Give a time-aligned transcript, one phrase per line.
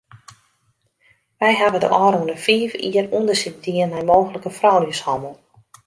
[1.39, 5.35] Wy hawwe de ôfrûne fiif jier ûndersyk dien nei mooglike frouljushannel.